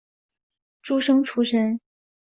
[0.81, 1.79] 诸生出身。